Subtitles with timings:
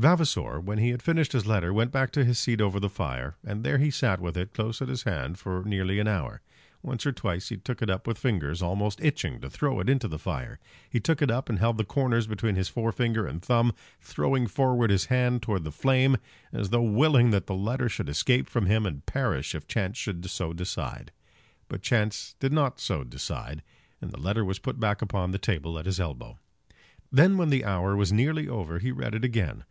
[0.00, 3.34] Vavasor, when he had finished his letter, went back to his seat over the fire,
[3.44, 6.40] and there he sat with it close at his hand for nearly an hour.
[6.84, 10.06] Once or twice he took it up with fingers almost itching to throw it into
[10.06, 10.60] the fire.
[10.88, 14.90] He took it up and held the corners between his forefinger and thumb, throwing forward
[14.90, 16.18] his hand towards the flame,
[16.52, 20.24] as though willing that the letter should escape from him and perish if chance should
[20.30, 21.10] so decide.
[21.66, 23.64] But chance did not so decide,
[24.00, 26.38] and the letter was put back upon the table at his elbow.
[27.10, 29.64] Then when the hour was nearly over he read it again.